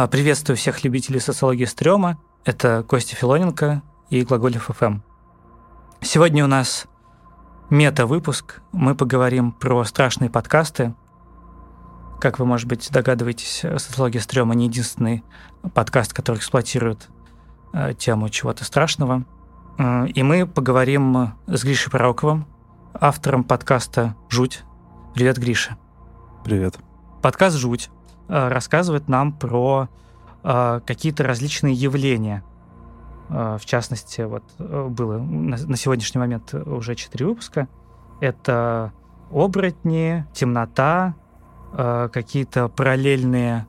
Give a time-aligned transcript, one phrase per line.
[0.00, 2.20] А, приветствую всех любителей социологии стрёма.
[2.44, 5.00] Это Костя Филоненко и Глаголев ФМ.
[6.00, 6.86] Сегодня у нас
[7.68, 8.62] мета-выпуск.
[8.70, 10.94] Мы поговорим про страшные подкасты.
[12.20, 15.24] Как вы, может быть, догадываетесь, социология стрёма не единственный
[15.74, 17.08] подкаст, который эксплуатирует
[17.72, 19.24] э, тему чего-то страшного.
[19.78, 22.46] Э, и мы поговорим с Гришей Пророковым,
[22.94, 24.62] автором подкаста «Жуть».
[25.12, 25.76] Привет, Гриша.
[26.44, 26.78] Привет.
[27.20, 27.90] Подкаст «Жуть»
[28.28, 29.88] рассказывает нам про
[30.44, 32.44] э, какие-то различные явления.
[33.28, 37.68] Э, в частности, вот было на сегодняшний момент уже четыре выпуска.
[38.20, 38.92] Это
[39.30, 41.14] оборотни, темнота,
[41.72, 43.66] какие-то параллельные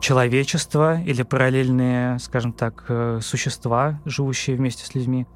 [0.00, 5.26] человечества или параллельные, скажем так, существа, живущие вместе с людьми,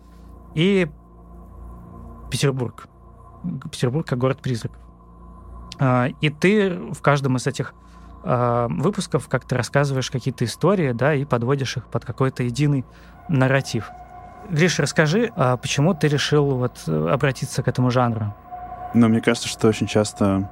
[0.54, 0.88] и
[2.30, 2.88] Петербург.
[3.70, 4.85] Петербург как город-призраков.
[5.78, 7.74] И ты в каждом из этих
[8.24, 12.84] э, выпусков, как ты рассказываешь какие-то истории, да, и подводишь их под какой-то единый
[13.28, 13.90] нарратив.
[14.48, 18.34] Гриш, расскажи, а почему ты решил вот обратиться к этому жанру?
[18.94, 20.50] Ну, мне кажется, что очень часто,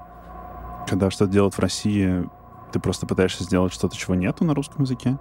[0.89, 2.29] когда что-то делают в России,
[2.73, 5.19] ты просто пытаешься сделать что-то, чего нету на русском языке.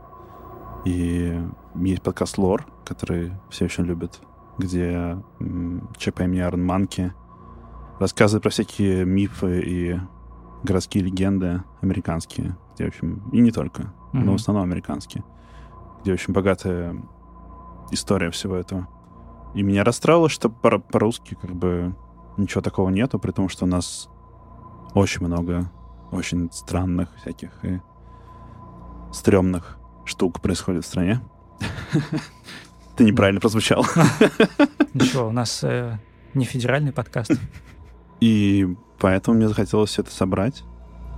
[0.86, 1.40] И
[1.76, 4.20] есть подкаст «Лор», который все очень любят,
[4.58, 7.14] где человек по имени Аарон Манки
[8.04, 10.00] рассказывает про всякие мифы и
[10.64, 14.20] городские легенды американские, где, в общем, и не только, mm-hmm.
[14.20, 15.24] но в основном американские,
[16.02, 17.02] где очень богатая
[17.92, 18.90] история всего этого.
[19.56, 21.96] И меня расстраивало, что по- по-русски как бы
[22.36, 24.10] ничего такого нету, при том, что у нас
[24.94, 25.72] очень много
[26.12, 27.80] очень странных всяких и
[29.14, 31.22] стрёмных штук происходит в стране.
[32.98, 33.86] Ты неправильно прозвучал.
[34.94, 35.98] Ничего, у нас э,
[36.34, 37.32] не федеральный подкаст.
[38.24, 40.64] И поэтому мне захотелось все это собрать.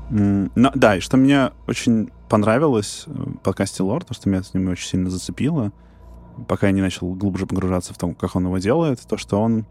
[0.09, 4.69] Но, да, и что мне очень понравилось в подкасте Лор, то, что меня с ним
[4.69, 5.71] очень сильно зацепило,
[6.47, 9.67] пока я не начал глубже погружаться в том, как он его делает, то, что он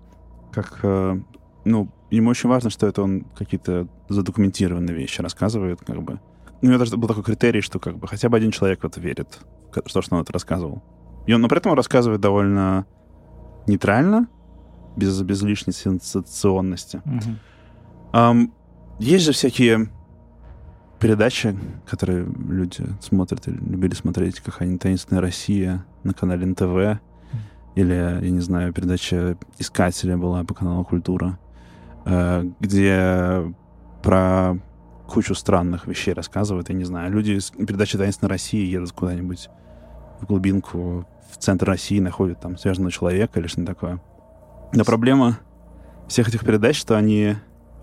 [0.53, 0.79] как...
[0.85, 1.21] Э,
[1.65, 6.21] ну, ему очень важно, что это он какие-то задокументированные вещи рассказывает, как бы.
[6.63, 9.01] У меня даже был такой критерий, что как бы хотя бы один человек в это
[9.01, 9.41] верит,
[9.73, 10.85] в то, что он это рассказывал.
[11.27, 12.87] И он, но при этом он рассказывает довольно
[13.67, 14.29] нейтрально,
[14.97, 17.03] без, без лишней сенсационности.
[17.05, 17.37] Mm-hmm.
[18.13, 18.53] Um,
[18.99, 19.89] есть же всякие
[21.01, 21.57] передачи,
[21.87, 26.99] которые люди смотрят или любили смотреть, как они «Таинственная Россия» на канале НТВ, mm-hmm.
[27.75, 31.39] или, я не знаю, передача «Искатели» была по каналу «Культура»,
[32.05, 33.55] uh, где
[34.03, 34.59] про
[35.07, 37.13] кучу странных вещей рассказывают, я не знаю.
[37.13, 39.49] Люди из передачи «Таинственная Россия» едут куда-нибудь
[40.21, 44.01] в глубинку, в центр России, находят там связанного человека или что-нибудь такое.
[44.75, 45.39] Но проблема
[46.09, 47.37] всех этих передач, что они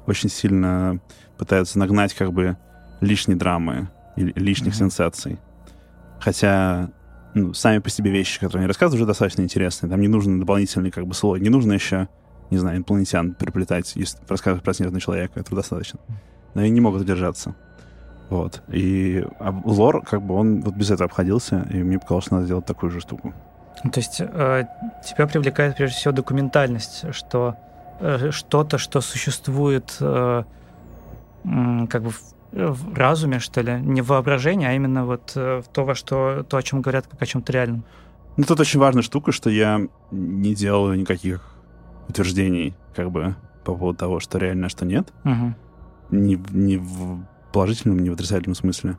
[0.06, 1.00] очень сильно
[1.38, 2.58] пытаются нагнать как бы
[3.00, 4.78] лишней драмы или лишних mm-hmm.
[4.78, 5.40] сенсаций.
[6.20, 6.92] Хотя
[7.34, 9.90] ну, сами по себе вещи, которые они рассказывают, уже достаточно интересные.
[9.90, 11.40] Там не нужен дополнительный как бы слой.
[11.40, 12.10] Не нужно еще,
[12.50, 15.40] не знаю, инопланетян приплетать, если рассказывать про снежного человека.
[15.40, 16.00] Этого достаточно.
[16.54, 17.56] Но они не могут удержаться.
[18.30, 18.64] Вот.
[18.70, 22.46] И а лор, как бы, он вот без этого обходился, и мне показалось, что надо
[22.46, 23.34] сделать такую же штуку.
[23.84, 24.66] То есть э,
[25.04, 27.56] тебя привлекает прежде всего документальность, что
[28.00, 30.44] э, что-то, что существует э,
[31.44, 32.22] как бы в,
[32.52, 36.44] в разуме, что ли, не в воображении, а именно вот э, в то, во что,
[36.48, 37.84] то, о чем говорят, как о чем-то реальном.
[38.38, 41.56] Ну, тут очень важная штука, что я не делаю никаких
[42.08, 45.12] утверждений, как бы, по поводу того, что реально, а что нет.
[45.24, 45.54] Угу.
[46.12, 48.98] Ни, ни в положительном, ни в отрицательном смысле.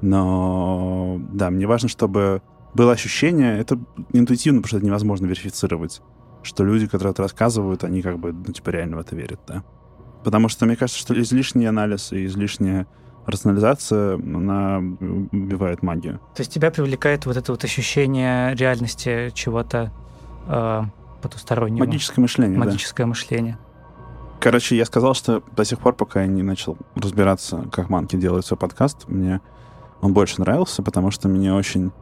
[0.00, 2.42] Но, да, мне важно, чтобы
[2.74, 3.78] было ощущение, это
[4.12, 6.02] интуитивно, потому что это невозможно верифицировать,
[6.42, 9.64] что люди, которые это рассказывают, они как бы, ну, типа, реально в это верят, да.
[10.24, 12.86] Потому что мне кажется, что излишний анализ и излишняя
[13.26, 16.18] рационализация, она убивает магию.
[16.34, 19.92] То есть тебя привлекает вот это вот ощущение реальности чего-то
[20.46, 20.82] э,
[21.22, 21.84] потустороннего?
[21.84, 23.08] Магическое мышление, Магическое да.
[23.08, 23.58] мышление.
[24.40, 28.44] Короче, я сказал, что до сих пор, пока я не начал разбираться, как Манки делает
[28.44, 29.40] свой подкаст, мне
[30.02, 31.92] он больше нравился, потому что мне очень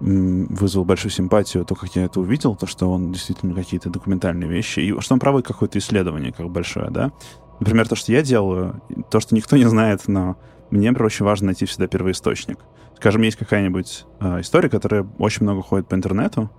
[0.00, 4.80] вызвал большую симпатию, то, как я это увидел, то, что он действительно какие-то документальные вещи,
[4.80, 7.12] и что он проводит какое-то исследование, как большое, да.
[7.60, 8.80] Например, то, что я делаю,
[9.10, 10.36] то, что никто не знает, но
[10.70, 12.58] мне, например, очень важно найти всегда первоисточник.
[12.96, 16.50] Скажем, есть какая-нибудь э, история, которая очень много ходит по интернету,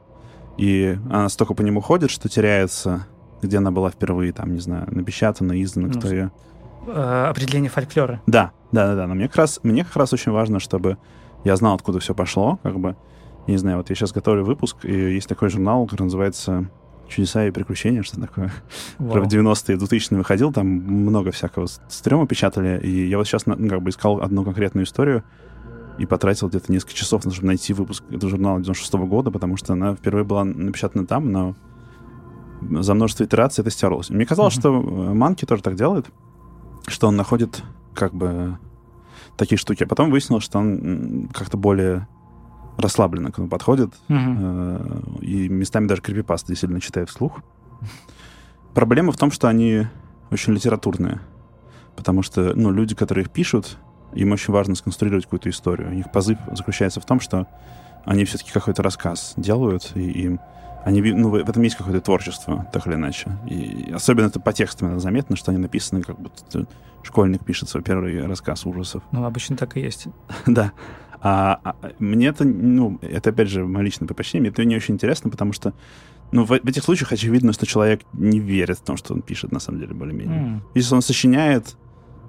[0.58, 3.08] и она столько по нему ходит, что теряется,
[3.42, 6.32] где она была впервые, там, не знаю, напечатана, издана, ну, кто ее...
[6.88, 8.22] Э, определение фольклора.
[8.28, 9.08] Да, да, да, да.
[9.08, 10.98] Но мне как раз, мне как раз очень важно, чтобы
[11.46, 12.96] я знал, откуда все пошло, как бы,
[13.52, 16.70] не знаю, вот я сейчас готовлю выпуск, и есть такой журнал, который называется
[17.08, 18.52] «Чудеса и приключения», что такое.
[18.98, 19.24] Вау.
[19.24, 23.82] В 90-е, 2000-е выходил, там много всякого стрёма печатали, и я вот сейчас ну, как
[23.82, 25.24] бы искал одну конкретную историю,
[25.98, 29.74] и потратил где-то несколько часов, чтобы найти выпуск этого журнала 96 -го года, потому что
[29.74, 31.56] она впервые была напечатана там, но
[32.62, 34.10] за множество итераций это стерлось.
[34.10, 34.60] Мне казалось, mm-hmm.
[34.60, 36.06] что Манки тоже так делает,
[36.88, 37.64] что он находит
[37.94, 38.58] как бы
[39.36, 39.84] такие штуки.
[39.84, 42.08] А потом выяснилось, что он как-то более
[42.80, 43.94] расслабленно к нему подходит.
[44.08, 45.22] Mm-hmm.
[45.22, 47.42] И местами даже крипипасты сильно читает вслух.
[48.74, 49.88] Проблема в том, что они
[50.32, 51.22] очень литературные.
[51.96, 53.78] Потому что, ну, люди, которые их пишут,
[54.14, 55.90] им очень важно сконструировать какую-то историю.
[55.90, 57.48] У них позыв заключается в том, что
[58.06, 60.40] они все-таки какой-то рассказ делают, и им
[60.86, 63.32] они, ну, в этом есть какое-то творчество, так или иначе.
[63.48, 66.68] И особенно это по текстам заметно, что они написаны, как будто
[67.04, 69.04] школьник пишет свой первый рассказ ужасов.
[69.12, 70.08] Ну, обычно так и есть.
[70.46, 70.72] да.
[71.22, 74.94] А, а мне это, ну, это опять же мое личное предпочтение, мне это не очень
[74.94, 75.74] интересно, потому что,
[76.32, 79.52] ну, в, в этих случаях очевидно, что человек не верит в том, что он пишет,
[79.52, 80.40] на самом деле, более-менее.
[80.40, 80.60] Mm.
[80.76, 81.76] Если он сочиняет,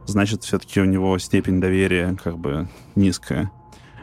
[0.07, 3.53] значит, все-таки у него степень доверия как бы низкая.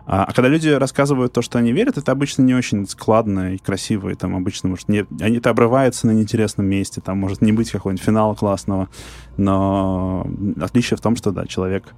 [0.09, 3.57] А, а когда люди рассказывают то, что они верят, это обычно не очень складно и
[3.57, 7.51] красиво, и там обычно, может, не, они это обрываются на неинтересном месте, там может не
[7.51, 8.87] быть какого-нибудь финала классного,
[9.35, 10.25] но
[10.61, 11.93] отличие в том, что, да, человек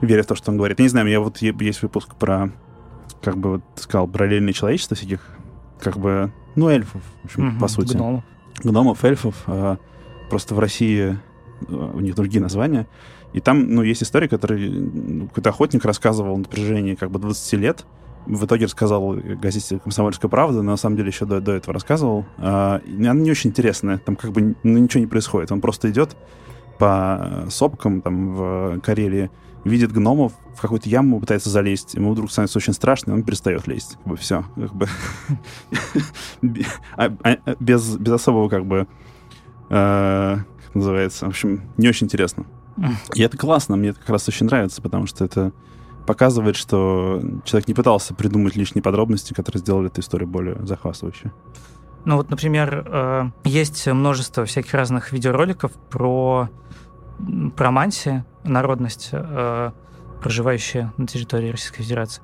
[0.00, 0.80] верит в то, что он говорит.
[0.80, 2.50] Я не знаю, у меня вот есть выпуск про,
[3.22, 5.20] как бы вот сказал, параллельное человечество всяких,
[5.80, 7.92] как бы, ну, эльфов, в общем, угу, по сути.
[7.92, 8.24] Гномов.
[8.64, 9.36] Гномов, эльфов.
[9.46, 9.78] А,
[10.28, 11.16] просто в России а,
[11.68, 12.86] у них другие названия.
[13.32, 17.52] И там, ну, есть история, которую ну, какой-то охотник рассказывал на протяжении как бы 20
[17.54, 17.84] лет.
[18.26, 22.24] В итоге рассказал газете «Комсомольская правда», но на самом деле еще до, до этого рассказывал.
[22.38, 25.50] А, она не очень интересная, там как бы ну, ничего не происходит.
[25.50, 26.16] Он просто идет
[26.78, 29.30] по сопкам там в Карелии,
[29.64, 33.66] видит гномов, в какую-то яму пытается залезть, ему вдруг становится очень страшно, и он перестает
[33.66, 33.96] лезть.
[33.96, 34.44] Как бы все.
[34.54, 34.88] Как бы
[36.96, 38.86] а, а, без, без особого как бы
[39.70, 40.36] э,
[40.74, 41.26] называется.
[41.26, 42.46] В общем, не очень интересно.
[43.14, 45.52] И это классно, мне это как раз очень нравится, потому что это
[46.06, 51.30] показывает, что человек не пытался придумать лишние подробности, которые сделали эту историю более захватывающей.
[52.04, 56.48] Ну вот, например, э, есть множество всяких разных видеороликов про,
[57.56, 59.70] про манси, народность, э,
[60.20, 62.22] проживающая на территории Российской Федерации,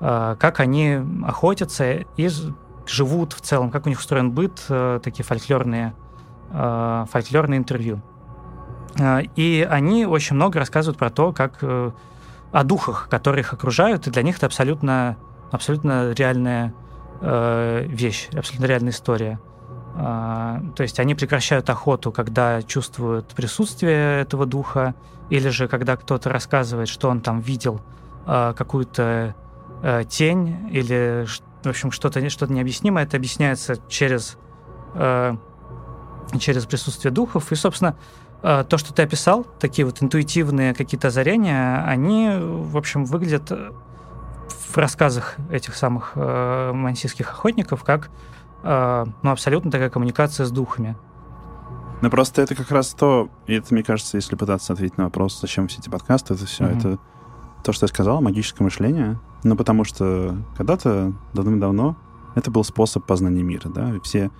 [0.00, 2.28] э, как они охотятся и
[2.86, 4.60] живут в целом, как у них устроен быт,
[5.02, 5.94] такие фольклорные,
[7.10, 8.00] фольклорные интервью.
[9.00, 11.90] А, и они очень много рассказывают про то, как э,
[12.52, 15.16] о духах, которые их окружают, и для них это абсолютно,
[15.50, 16.72] абсолютно реальная
[17.20, 19.40] э, вещь, абсолютно реальная история.
[19.96, 24.94] А, то есть они прекращают охоту, когда чувствуют присутствие этого духа,
[25.30, 27.80] или же когда кто-то рассказывает, что он там видел
[28.26, 29.34] а, какую-то
[29.82, 31.26] э, тень, или,
[31.64, 33.04] в общем, что-то что необъяснимое.
[33.04, 34.36] Это объясняется через,
[36.38, 37.52] через присутствие духов.
[37.52, 37.96] И, собственно,
[38.46, 43.72] Э, то, что ты описал, такие вот интуитивные какие-то озарения, они, в общем, выглядят э,
[44.70, 48.10] в рассказах этих самых э, мансийских охотников как
[48.62, 50.94] э, ну, абсолютно такая коммуникация с духами.
[52.02, 55.40] Ну, просто это как раз то, и это, мне кажется, если пытаться ответить на вопрос,
[55.40, 56.78] зачем все эти подкасты, это все, mm-hmm.
[56.78, 56.98] это
[57.64, 59.18] то, что я сказал, магическое мышление.
[59.42, 61.96] Ну, потому что когда-то, давным-давно,
[62.34, 64.30] это был способ познания мира, да, и все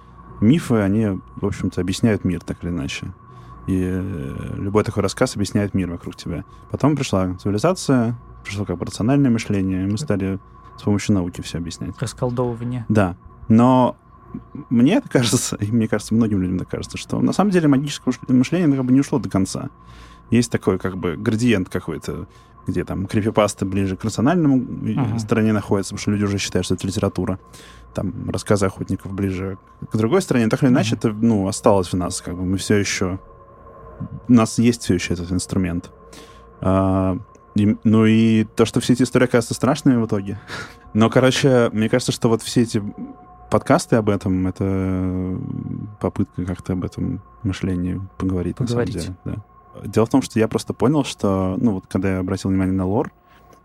[0.40, 3.12] мифы, они, в общем-то, объясняют мир так или иначе.
[3.66, 6.44] И э, любой такой рассказ объясняет мир вокруг тебя.
[6.70, 10.38] Потом пришла цивилизация, пришло как бы рациональное мышление, и мы стали
[10.76, 11.98] с помощью науки все объяснять.
[11.98, 12.84] Расколдовывание.
[12.88, 13.16] Да.
[13.48, 13.96] Но
[14.68, 18.12] мне это кажется, и мне кажется, многим людям это кажется, что на самом деле магическое
[18.28, 19.70] мышление как бы не ушло до конца.
[20.30, 22.26] Есть такой как бы градиент какой-то,
[22.66, 25.18] где там крипипасты ближе к рациональному uh-huh.
[25.18, 27.38] стороне находятся, потому что люди уже считают, что это литература.
[27.94, 29.58] Там рассказы охотников ближе
[29.90, 30.48] к другой стороне.
[30.48, 30.98] Так или иначе, uh-huh.
[30.98, 32.20] это ну, осталось в нас.
[32.20, 33.18] Как бы мы все еще
[34.28, 35.90] у нас есть все еще этот инструмент.
[36.60, 37.18] А,
[37.54, 40.40] и, ну и то, что все эти истории оказываются страшными в итоге.
[40.94, 42.82] Но, короче, мне кажется, что вот все эти
[43.50, 45.38] подкасты об этом, это
[46.00, 48.94] попытка как-то об этом мышлении поговорить, поговорить.
[48.94, 49.36] на самом деле.
[49.36, 49.44] Да.
[49.84, 52.86] Дело в том, что я просто понял, что, ну вот когда я обратил внимание на
[52.86, 53.12] лор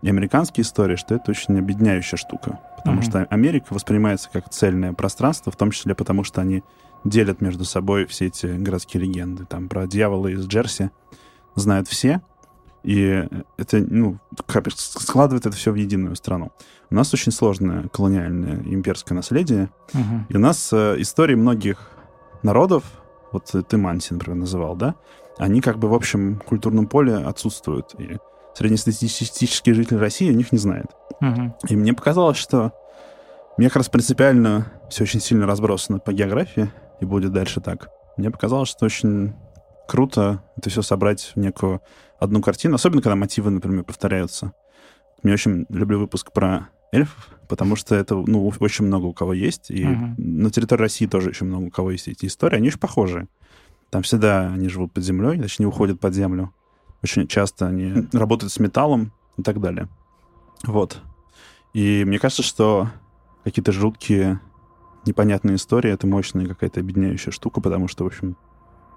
[0.02, 2.60] и американские истории, что это очень объединяющая штука.
[2.78, 3.04] Потому mm-hmm.
[3.04, 6.62] что Америка воспринимается как цельное пространство, в том числе потому, что они
[7.04, 9.44] делят между собой все эти городские легенды.
[9.44, 10.90] Там про дьявола из Джерси
[11.54, 12.22] знают все,
[12.82, 13.26] и
[13.58, 14.18] это, ну,
[14.74, 16.52] складывает это все в единую страну.
[16.90, 20.24] У нас очень сложное колониальное имперское наследие, угу.
[20.28, 21.90] и у нас э, истории многих
[22.42, 22.84] народов,
[23.32, 24.94] вот ты Манси, например, называл, да,
[25.40, 27.94] они как бы в общем культурном поле отсутствуют.
[27.98, 28.18] И
[28.54, 30.86] среднестатистический житель России о них не знает.
[31.20, 31.56] Угу.
[31.68, 32.72] И мне показалось, что
[33.56, 36.70] мне как раз принципиально все очень сильно разбросано по географии,
[37.00, 37.88] и будет дальше так.
[38.18, 39.32] Мне показалось, что очень
[39.88, 41.80] круто это все собрать в некую
[42.18, 44.52] одну картину, особенно когда мотивы, например, повторяются.
[45.22, 49.70] Я очень люблю выпуск про эльфов, потому что это, ну, очень много у кого есть,
[49.70, 50.14] и uh-huh.
[50.18, 52.56] на территории России тоже очень много у кого есть эти истории.
[52.56, 53.28] Они очень похожие.
[53.90, 56.52] Там всегда они живут под землей, точнее, уходят под землю.
[57.02, 59.88] Очень часто они работают с металлом и так далее.
[60.64, 61.00] Вот.
[61.72, 62.88] И мне кажется, что
[63.42, 64.40] какие-то жуткие,
[65.06, 68.36] непонятные истории— это мощная какая-то объединяющая штука, потому что, в общем,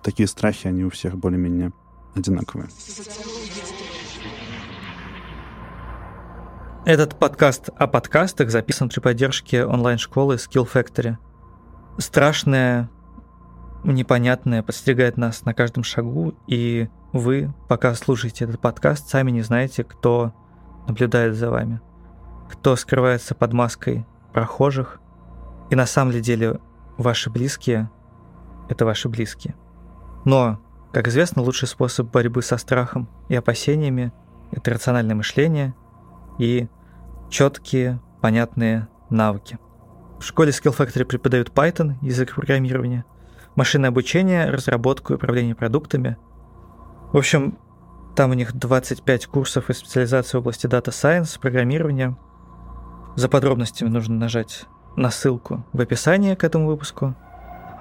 [0.04, 1.72] такие страхи, они у всех более-менее
[2.14, 2.70] одинаковые.
[6.86, 11.16] Этот подкаст о подкастах записан при поддержке онлайн-школы Skill Factory.
[11.98, 12.90] Страшное,
[13.92, 19.84] непонятное подстерегает нас на каждом шагу, и вы, пока слушаете этот подкаст, сами не знаете,
[19.84, 20.34] кто
[20.88, 21.82] наблюдает за вами,
[22.50, 25.00] кто скрывается под маской прохожих,
[25.70, 26.60] и на самом деле
[26.98, 27.90] ваши близкие—
[28.70, 29.56] это ваши близкие.
[30.26, 30.60] Но,
[30.92, 34.14] как известно, лучший способ борьбы со страхом и опасениями—
[34.52, 35.74] это рациональное мышление
[36.40, 36.68] и
[37.30, 39.58] четкие, понятные навыки.
[40.20, 43.04] В школе Skill Factory преподают Python, язык программирования,
[43.56, 46.18] машинное обучение, разработку и управление продуктами.
[47.12, 47.58] В общем,
[48.16, 52.18] там у них 25 курсов и специализации в области Data Science, программирования.
[53.16, 57.16] За подробностями нужно нажать на ссылку в описании к этому выпуску.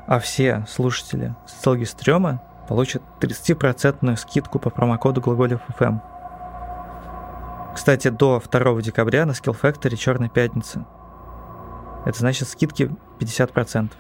[0.07, 6.01] А все слушатели социологии стрёма получат 30% скидку по промокоду глаголев FM.
[7.75, 10.87] Кстати, до 2 декабря на Skill Factory Черная пятница.
[12.05, 13.91] Это значит скидки 50%.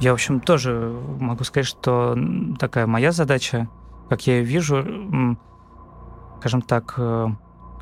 [0.00, 2.16] Я, в общем, тоже могу сказать, что
[2.58, 3.68] такая моя задача,
[4.08, 5.38] как я ее вижу,
[6.38, 7.28] скажем так, э,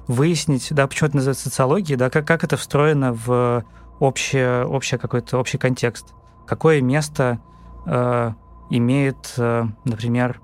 [0.07, 3.65] выяснить, да, почему это называется социологией, да, как, как это встроено в
[3.99, 6.15] общее, общее какой-то общий контекст.
[6.47, 7.41] Какое место
[7.87, 8.33] э,
[8.71, 10.41] имеет, э, например,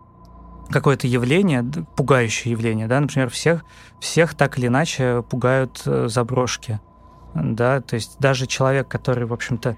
[0.70, 1.64] какое-то явление,
[1.96, 3.64] пугающее явление, да, например, всех,
[4.00, 6.80] всех так или иначе пугают э, заброшки,
[7.34, 9.76] да, то есть даже человек, который, в общем-то,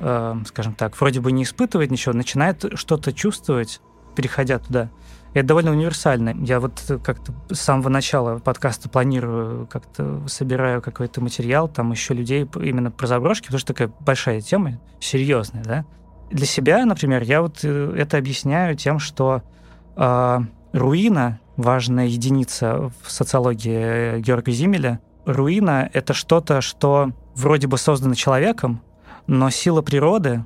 [0.00, 3.80] э, скажем так, вроде бы не испытывает ничего, начинает что-то чувствовать,
[4.16, 4.90] переходя туда.
[5.32, 6.34] Это довольно универсально.
[6.44, 12.48] Я вот как-то с самого начала подкаста планирую, как-то собираю какой-то материал, там еще людей
[12.56, 15.84] именно про заброшки, потому что такая большая тема, серьезная, да.
[16.30, 19.42] Для себя, например, я вот э, это объясняю тем, что
[19.96, 20.38] э,
[20.72, 28.80] руина, важная единица в социологии Георга Зимеля, руина— это что-то, что вроде бы создано человеком,
[29.30, 30.44] но сила природы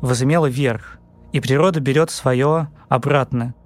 [0.00, 1.00] возымела верх,
[1.32, 3.56] и природа берет свое обратно.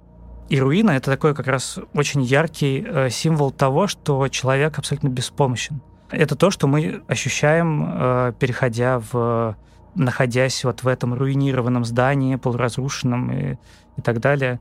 [0.49, 5.81] И руина— это такой как раз очень яркий э, символ того, что человек абсолютно беспомощен.
[6.09, 9.55] Это то, что мы ощущаем, э, переходя в
[9.93, 13.57] находясь вот в этом руинированном здании, полуразрушенном и,
[13.97, 14.59] и так далее.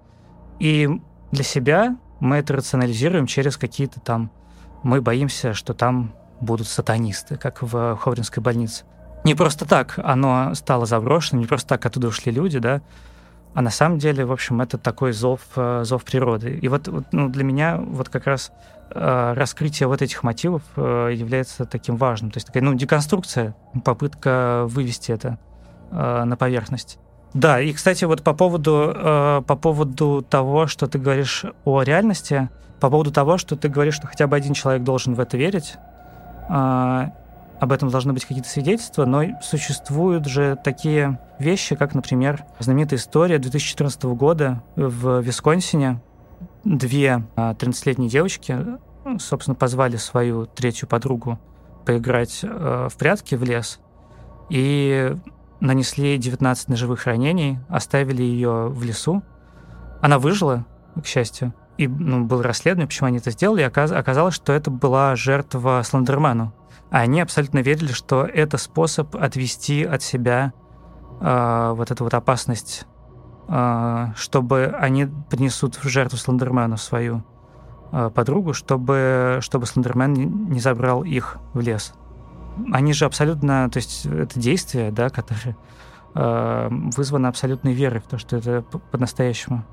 [0.61, 1.01] И
[1.33, 4.31] для себя мы это рационализируем через какие-то там...
[4.83, 8.85] Мы боимся, что там будут сатанисты, как в Ховринской больнице.
[9.25, 12.83] Не просто так оно стало заброшенным, не просто так оттуда ушли люди, да,
[13.55, 16.59] а на самом деле, в общем, это такой зов, э, зов природы.
[16.61, 18.51] И вот, вот ну, для меня вот как раз
[18.91, 22.33] э, раскрытие вот этих мотивов э, является таким важным.
[22.33, 23.55] То есть такая, ну, деконструкция,
[23.85, 25.39] попытка вывести это
[25.91, 26.99] на поверхность.
[27.35, 32.49] Да, и, кстати, вот по поводу, по поводу того, что ты говоришь о реальности,
[32.81, 35.75] по поводу того, что ты говоришь, что хотя бы один человек должен в это верить,
[37.61, 43.39] об этом должны быть какие-то свидетельства, но существуют же такие вещи, как, например, знаменитая история
[43.39, 46.01] 2014 года в Висконсине.
[46.65, 48.59] Две 13-летние а, девочки,
[49.19, 51.39] собственно, позвали свою третью подругу
[51.85, 53.81] поиграть э, в прятки в лес
[54.49, 55.15] и
[55.61, 59.23] нанесли 19 ножевых ранений, оставили ее в лесу.
[60.01, 60.67] Она выжила,
[61.01, 65.17] к счастью, и ну, было расследование, почему они это сделали, и оказалось, что это была
[65.17, 65.83] жертва
[66.95, 70.53] Слендерману, они абсолютно верили, что это способ отвести от себя
[71.21, 72.87] э, вот эту вот опасность,
[73.49, 77.25] э, чтобы они принесут в жертву Слендермену свою
[77.93, 80.13] э, подругу, чтобы, чтобы Слендермен
[80.51, 81.95] не, забрал их в лес.
[82.73, 85.57] Они же абсолютно, то есть это действие, да, которое
[86.15, 89.65] э, вызвано абсолютной верой в то, что это по-настоящему.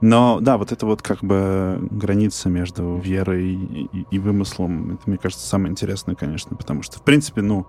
[0.00, 5.02] Но да, вот это вот как бы граница между верой и, и, и вымыслом, это,
[5.06, 7.66] мне кажется, самое интересное, конечно, потому что, в принципе, ну,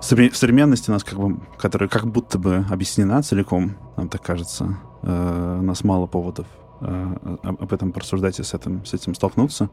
[0.00, 4.78] в современности у нас как бы, которая как будто бы объяснена целиком, нам так кажется,
[5.02, 6.46] э, у нас мало поводов
[6.80, 9.70] э, об этом порассуждать и с этим, с этим столкнуться.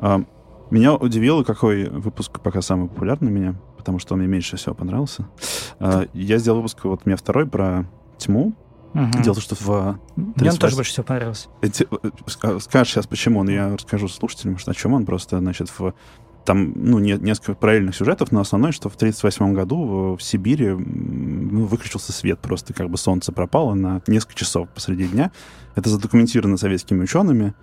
[0.00, 0.18] Э,
[0.70, 4.74] меня удивило, какой выпуск пока самый популярный у меня, потому что он мне меньше всего
[4.74, 5.26] понравился.
[5.78, 7.86] Э, я сделал выпуск, вот у меня второй, про
[8.18, 8.54] тьму,
[8.94, 9.22] Угу.
[9.22, 9.98] Дело в том, что в...
[10.14, 10.32] 38...
[10.36, 11.48] Мне он тоже больше всего понравился.
[12.60, 15.94] Скажешь сейчас почему, но я расскажу слушателям, что о чем он просто, значит, в
[16.44, 21.64] там, ну, нет, несколько параллельных сюжетов, но основное, что в 1938 году в Сибири ну,
[21.64, 25.32] выключился свет, просто как бы солнце пропало на несколько часов посреди дня.
[25.74, 27.54] Это задокументировано советскими учеными.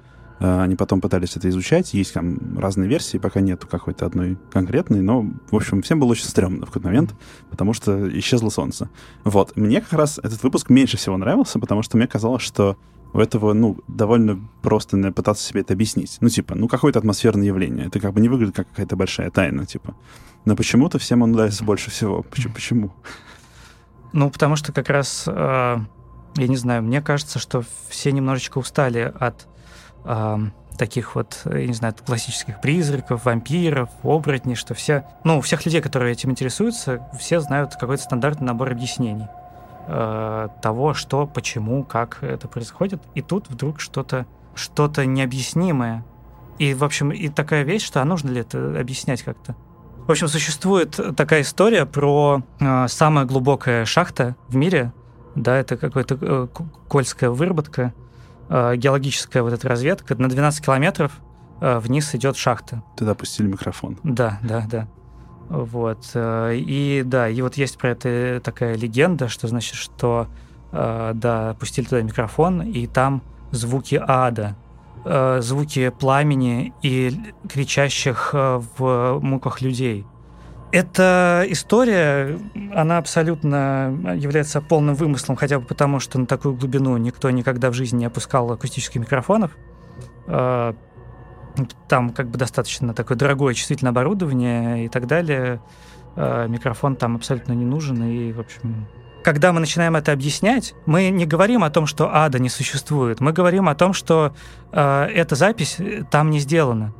[0.41, 1.93] Э, они потом пытались это изучать.
[1.93, 5.01] Есть там разные версии, пока нету какой-то одной конкретной.
[5.01, 7.13] Но, в общем, всем было очень стрёмно в какой-то момент,
[7.49, 8.89] потому что исчезло солнце.
[9.23, 9.55] Вот.
[9.55, 12.75] Мне как раз этот выпуск меньше всего нравился, потому что мне казалось, что
[13.13, 16.17] у этого, ну, довольно просто наверное, пытаться себе это объяснить.
[16.21, 17.85] Ну, типа, ну, какое-то атмосферное явление.
[17.85, 19.95] Это как бы не выглядит как какая-то большая тайна, типа.
[20.45, 22.23] Но почему-то всем он нравится больше всего.
[22.23, 22.91] Почему?
[24.13, 25.77] Ну, потому что как раз, э,
[26.35, 29.47] я не знаю, мне кажется, что все немножечко устали от
[30.05, 30.37] э,
[30.77, 35.81] таких вот, я не знаю, классических призраков, вампиров, оборотней, что все, ну, у всех людей,
[35.81, 39.27] которые этим интересуются, все знают какой-то стандартный набор объяснений
[39.87, 43.01] э, того, что, почему, как это происходит.
[43.15, 46.03] И тут вдруг что-то что-то необъяснимое.
[46.59, 49.55] И, в общем, и такая вещь, что а нужно ли это объяснять как-то.
[50.07, 54.93] В общем, существует такая история про э, самая глубокая шахта в мире.
[55.35, 56.47] Да, это какая-то э,
[56.87, 58.10] кольская выработка, э,
[58.75, 60.15] геологическая вот эта разведка.
[60.15, 61.13] На 12 километров
[61.61, 62.83] э, вниз идет шахта.
[62.97, 63.97] Туда пустили микрофон.
[64.03, 64.87] Да, да, да.
[65.51, 66.09] Вот.
[66.13, 70.27] Э, и да, и вот есть про это такая легенда, что значит, что
[70.71, 74.55] э, да, пустили туда микрофон, и там звуки ада,
[75.03, 77.13] э, звуки пламени и
[77.49, 80.05] кричащих в муках людей.
[80.71, 82.39] Эта история,
[82.73, 87.73] она абсолютно является полным вымыслом, хотя бы потому, что на такую глубину никто никогда в
[87.73, 89.51] жизни не опускал акустических микрофонов
[91.87, 95.61] там как бы достаточно такое дорогое чувствительное оборудование и так далее.
[96.15, 98.03] Э, микрофон там абсолютно не нужен.
[98.03, 98.87] И, в общем,
[99.23, 103.19] когда мы начинаем это объяснять, мы не говорим о том, что ада не существует.
[103.19, 104.33] Мы говорим о том, что
[104.71, 105.77] э, эта запись
[106.09, 106.93] там не сделана.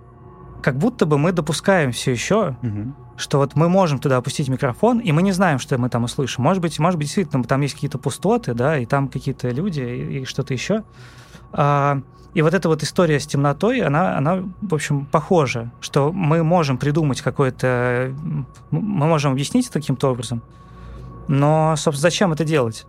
[0.61, 2.93] Как будто бы мы допускаем все еще, угу.
[3.21, 6.43] Что вот мы можем туда опустить микрофон, и мы не знаем, что мы там услышим.
[6.43, 10.19] Может быть, может быть, действительно, там есть какие-то пустоты, да, и там какие-то люди, и,
[10.19, 10.83] и что-то еще.
[11.53, 12.01] А,
[12.33, 16.77] и вот эта вот история с темнотой, она, она, в общем, похожа, что мы можем
[16.77, 18.13] придумать какое-то...
[18.71, 20.41] Мы можем объяснить это каким-то образом,
[21.27, 22.85] но, собственно, зачем это делать?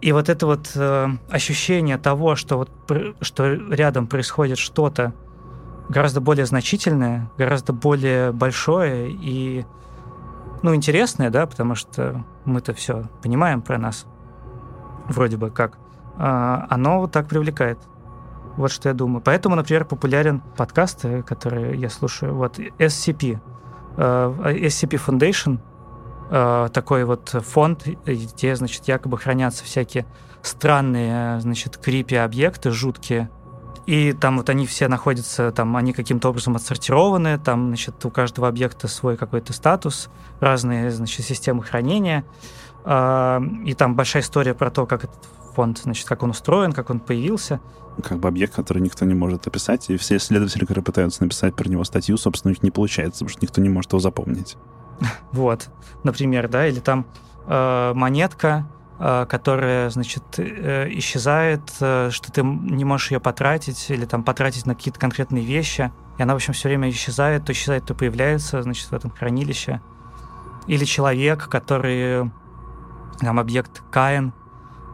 [0.00, 2.70] И вот это вот э, ощущение того, что, вот,
[3.20, 5.12] что рядом происходит что-то
[5.90, 9.66] гораздо более значительное, гораздо более большое и,
[10.62, 14.06] ну, интересное, да, потому что мы-то все понимаем про нас,
[15.08, 15.78] вроде бы как,
[16.16, 17.78] э, оно вот так привлекает.
[18.56, 19.20] Вот что я думаю.
[19.20, 22.34] Поэтому, например, популярен подкасты, которые я слушаю.
[22.34, 23.40] Вот SCP.
[23.96, 24.34] Э,
[24.66, 25.58] SCP Foundation.
[26.30, 30.06] Uh, такой вот фонд, где, значит, якобы хранятся всякие
[30.42, 33.28] странные, значит, крипи-объекты, жуткие.
[33.90, 38.46] И там вот они все находятся, там они каким-то образом отсортированы, там, значит, у каждого
[38.46, 42.24] объекта свой какой-то статус, разные, значит, системы хранения.
[42.84, 45.18] Uh, и там большая история про то, как этот
[45.56, 47.60] фонд, значит, как он устроен, как он появился.
[48.04, 51.68] Как бы объект, который никто не может описать, и все исследователи, которые пытаются написать про
[51.68, 54.56] него статью, собственно, у них не получается, потому что никто не может его запомнить.
[55.32, 55.68] Вот,
[56.04, 57.06] например, да, или там
[57.48, 58.68] э, монетка,
[59.24, 64.74] которая, значит, э, исчезает, э, что ты не можешь ее потратить, или там потратить на
[64.74, 68.90] какие-то конкретные вещи, и она, в общем, все время исчезает, то исчезает, то появляется, значит,
[68.90, 69.80] в этом хранилище.
[70.66, 72.30] Или человек, который,
[73.20, 74.34] там, объект Каин,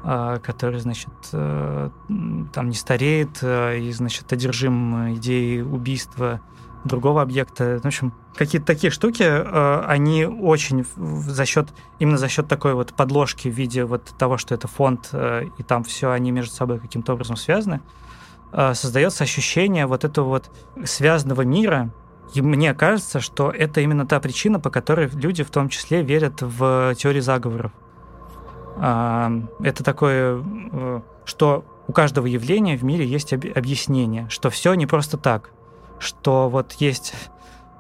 [0.05, 1.91] который, значит, э,
[2.53, 6.41] там не стареет э, и, значит, одержим идеей убийства
[6.87, 7.81] другого объекта.
[7.83, 11.69] В общем, какие-то такие штуки, э, они очень за счет,
[11.99, 15.85] именно за счет такой вот подложки в виде вот того, что это фонд, и там
[15.85, 17.81] все они между собой каким-то образом связаны,
[18.53, 20.51] создается ощущение вот этого вот
[20.85, 21.91] связанного мира,
[22.35, 26.43] и мне кажется, что это именно та причина, по которой люди в том числе верят
[26.43, 27.73] в теории заговоров.
[28.79, 35.17] Это такое, э, что у каждого явления в мире есть объяснение, что все не просто
[35.17, 35.51] так,
[35.99, 37.15] что вот есть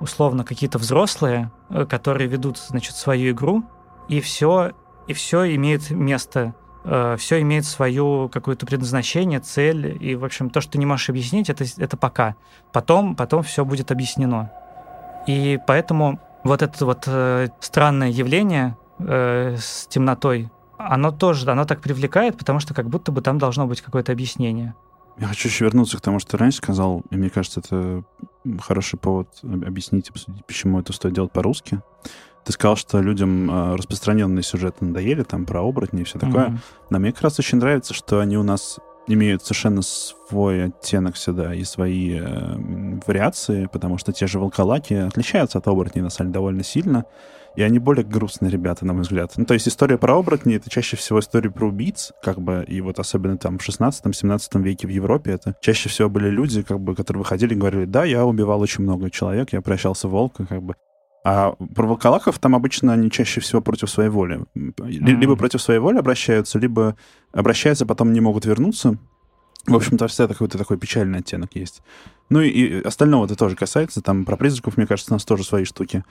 [0.00, 3.64] условно какие-то взрослые, э, которые ведут, значит, свою игру,
[4.08, 4.72] и все,
[5.06, 10.60] и все имеет место, э, все имеет свое какое-то предназначение, цель, и, в общем, то,
[10.60, 12.36] что ты не можешь объяснить, это, это пока.
[12.72, 14.52] Потом, потом все будет объяснено.
[15.26, 17.08] И поэтому вот это вот
[17.60, 23.38] странное явление с темнотой, оно тоже, оно так привлекает, потому что как будто бы там
[23.38, 24.74] должно быть какое-то объяснение.
[25.18, 28.04] Я хочу еще вернуться к тому, что ты раньше сказал, и мне кажется, это
[28.60, 31.80] хороший повод объяснить, обсудить, почему это стоит делать по-русски.
[32.44, 36.48] Ты сказал, что людям э, распространенные сюжеты надоели, там, про оборотни и все такое.
[36.48, 36.58] Mm-hmm.
[36.90, 41.54] Но мне как раз очень нравится, что они у нас имеют совершенно свой оттенок всегда
[41.54, 46.34] и свои э, вариации, потому что те же волколаки отличаются от оборотней, на самом деле,
[46.34, 47.04] довольно сильно.
[47.56, 49.32] И они более грустные ребята, на мой взгляд.
[49.36, 52.82] Ну, то есть история про оборотни— это чаще всего история про убийц, как бы, и
[52.82, 56.94] вот особенно там в 16-17 веке в Европе это чаще всего были люди, как бы,
[56.94, 60.74] которые выходили и говорили, да, я убивал очень много человек, я прощался волка, как бы.
[61.24, 64.44] А про волколаков там обычно они чаще всего против своей воли.
[64.54, 65.00] Mm-hmm.
[65.00, 66.94] Либо против своей воли обращаются, либо
[67.32, 68.98] обращаются, потом не могут вернуться.
[69.66, 71.82] В общем-то, всегда какой-то такой печальный оттенок есть.
[72.30, 74.02] Ну и, и остального это тоже касается.
[74.02, 76.04] Там про призраков, мне кажется, у нас тоже свои штуки.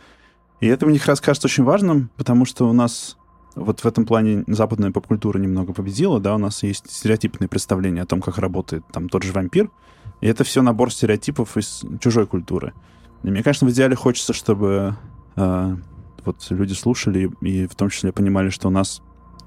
[0.65, 3.17] И это мне как раз кажется очень важным, потому что у нас
[3.54, 8.08] вот в этом плане западная поп-культура немного победила, да, у нас есть стереотипные представления о
[8.08, 9.69] том, как работает там тот же вампир,
[10.21, 12.73] и это все набор стереотипов из чужой культуры.
[13.21, 14.97] И мне, конечно, в идеале хочется, чтобы
[15.36, 15.75] э,
[16.25, 19.04] вот люди слушали и, в том числе понимали, что у нас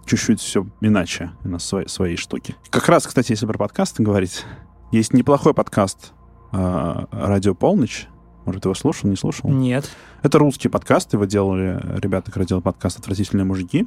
[0.06, 2.54] чуть-чуть все иначе, у нас свои, свои штуки.
[2.70, 4.44] Как раз, кстати, если про подкасты говорить,
[4.92, 6.12] есть неплохой подкаст
[6.52, 8.06] э, «Радио Полночь»,
[8.48, 9.50] может, его слушал, не слушал?
[9.50, 9.88] Нет.
[10.22, 13.86] Это русский подкаст, его делали ребята, которые делали подкаст «Отвратительные мужики».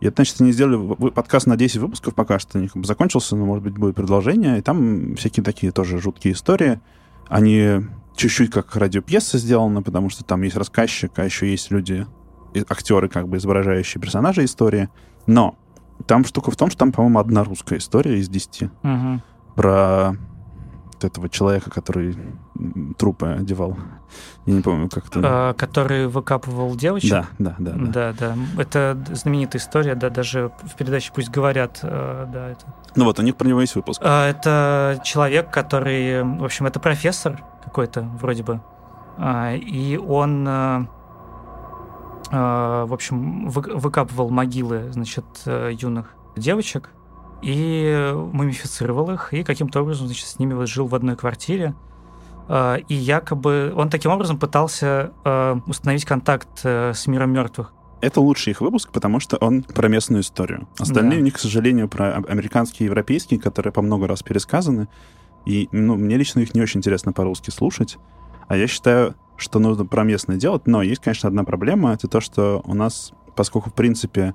[0.00, 2.58] И это, значит, они сделали подкаст на 10 выпусков пока что.
[2.58, 4.58] Них закончился, но, может быть, будет продолжение.
[4.58, 6.80] И там всякие такие тоже жуткие истории.
[7.28, 7.80] Они
[8.16, 12.06] чуть-чуть как радиопьеса сделаны, потому что там есть рассказчик, а еще есть люди,
[12.68, 14.88] актеры, как бы изображающие персонажи истории.
[15.26, 15.56] Но
[16.06, 18.62] там штука в том, что там, по-моему, одна русская история из 10.
[18.62, 19.22] Угу.
[19.56, 20.16] Про
[21.04, 22.16] этого человека, который
[22.98, 23.76] трупы одевал.
[24.46, 25.20] Я не помню, как это...
[25.22, 27.10] А, который выкапывал девочек?
[27.10, 27.92] Да, да, да, да.
[27.92, 28.36] Да, да.
[28.60, 32.64] Это знаменитая история, да, даже в передаче «Пусть говорят», э, да, это...
[32.96, 34.00] Ну вот, у них про него есть выпуск.
[34.04, 38.60] А, это человек, который, в общем, это профессор какой-то, вроде бы,
[39.16, 40.86] а, и он э,
[42.30, 46.90] э, в общем, выкапывал могилы, значит, юных девочек,
[47.42, 51.74] и мумифицировал их, и каким-то образом, значит, с ними вот жил в одной квартире.
[52.48, 57.72] А, и якобы он таким образом пытался а, установить контакт э, с миром мертвых.
[58.00, 60.68] Это лучший их выпуск, потому что он про местную историю.
[60.78, 61.18] Остальные да.
[61.18, 64.88] у них, к сожалению, про американские и европейские, которые по много раз пересказаны.
[65.46, 67.98] И ну, мне лично их не очень интересно по-русски слушать.
[68.48, 70.66] А я считаю, что нужно про местное делать.
[70.66, 71.92] Но есть, конечно, одна проблема.
[71.92, 74.34] Это то, что у нас, поскольку, в принципе,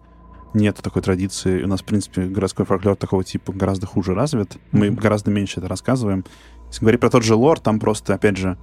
[0.53, 1.63] нет такой традиции.
[1.63, 4.57] У нас, в принципе, городской фольклор такого типа гораздо хуже развит.
[4.71, 6.25] Мы гораздо меньше это рассказываем.
[6.67, 8.57] Если говорить про тот же лор, там просто, опять же,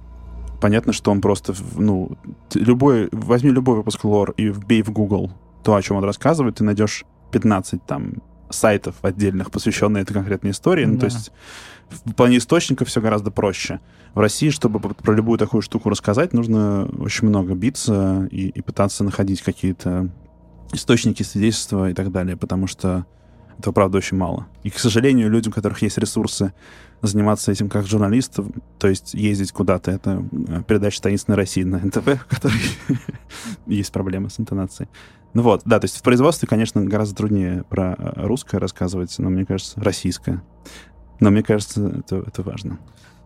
[0.61, 2.17] понятно, что он просто, ну,
[2.53, 5.31] любой, возьми любой выпуск лор и вбей в Google
[5.63, 10.85] то, о чем он рассказывает, ты найдешь 15 там сайтов отдельных, посвященных этой конкретной истории.
[10.85, 10.91] Да.
[10.91, 11.31] Ну, то есть
[11.89, 13.79] в плане источников все гораздо проще.
[14.13, 19.03] В России, чтобы про любую такую штуку рассказать, нужно очень много биться и, и пытаться
[19.03, 20.09] находить какие-то
[20.73, 23.05] источники свидетельства и так далее, потому что
[23.57, 24.47] этого, правда, очень мало.
[24.63, 26.53] И, к сожалению, людям, у которых есть ресурсы
[27.01, 28.39] заниматься этим как журналист,
[28.79, 32.59] то есть ездить куда-то, это э, передача «Таинственная Россия» на НТВ, в которой
[33.67, 34.89] есть проблемы с интонацией.
[35.33, 39.29] Ну вот, да, то есть в производстве, конечно, гораздо труднее про э, русское рассказывать, но
[39.29, 40.41] мне кажется, российское.
[41.19, 42.79] Но мне кажется, это, это важно.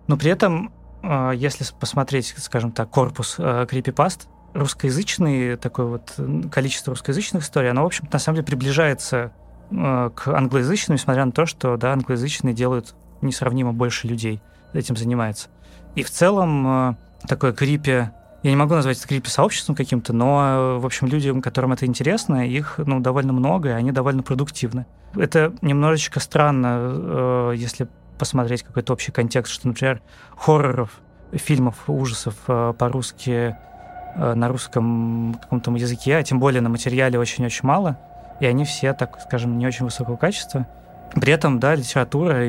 [0.08, 0.72] Но при этом,
[1.02, 3.36] э, если посмотреть, скажем так, корпус
[3.68, 6.16] крипипаст, русскоязычный, такое вот
[6.52, 9.32] количество русскоязычных историй, оно, в общем на самом деле приближается
[9.72, 14.42] э, к англоязычным, несмотря на то, что, да, англоязычные делают несравнимо больше людей
[14.74, 15.50] этим занимается.
[15.96, 16.96] И в целом э,
[17.28, 18.10] такое крипи,
[18.42, 22.48] я не могу назвать это крипи сообществом каким-то, но, в общем, людям, которым это интересно,
[22.48, 24.86] их, ну, довольно много, и они довольно продуктивны.
[25.16, 30.02] Это немножечко странно, э, если посмотреть какой-то общий контекст, что, например,
[30.36, 31.00] хорроров,
[31.32, 33.70] фильмов ужасов по-русски Э,
[34.16, 37.98] на русском каком-то языке, а тем более на материале очень-очень мало,
[38.40, 40.68] и они все, так скажем, не очень высокого качества.
[41.14, 42.44] При этом, да, литература,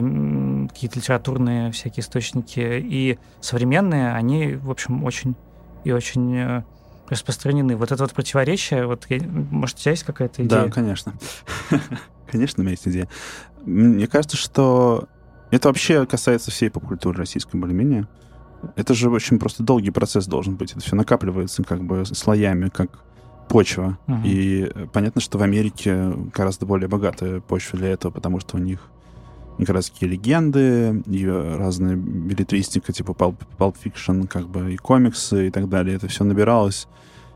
[0.68, 5.34] какие-то литературные всякие источники и современные, они, в общем, очень
[5.84, 6.62] и очень э,
[7.08, 7.76] распространены.
[7.76, 10.64] Вот это вот противоречие, вот, может, у тебя есть какая-то идея?
[10.64, 11.14] Да, конечно.
[12.30, 13.08] конечно, у меня есть идея.
[13.64, 15.08] Мне кажется, что
[15.50, 18.06] это вообще касается всей поп-культуры российской более-менее.
[18.76, 20.72] Это же очень просто долгий процесс должен быть.
[20.72, 23.04] Это все накапливается как бы слоями, как
[23.48, 23.98] почва.
[24.06, 24.20] Угу.
[24.24, 28.80] И понятно, что в Америке гораздо более богатая почва для этого, потому что у них
[29.58, 35.48] как раз такие легенды, и разные билетристика, типа Pulp, Pulp Fiction, как бы и комиксы
[35.48, 35.96] и так далее.
[35.96, 36.88] Это все набиралось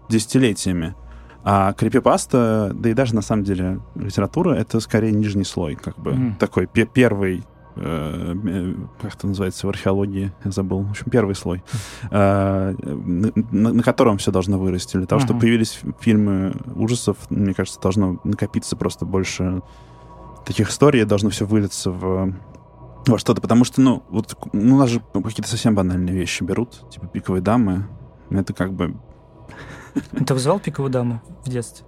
[0.08, 0.94] десятилетиями.
[1.46, 6.12] А крипипаста, да и даже на самом деле литература, это скорее нижний слой, как бы
[6.12, 6.36] mm.
[6.38, 11.62] такой первый э, э, как это называется в археологии, я забыл, в общем, первый слой,
[12.10, 14.96] э, на, на котором все должно вырасти.
[14.96, 19.62] Для того, чтобы появились фильмы ужасов, мне кажется, должно накопиться просто больше
[20.46, 22.34] таких историй, должно все вылиться в
[23.06, 26.88] во что-то, потому что, ну, вот ну, у нас же какие-то совсем банальные вещи берут,
[26.90, 27.86] типа пиковые дамы.
[28.30, 28.96] Это как бы...
[30.26, 31.86] Ты вызывал пиковую даму в детстве?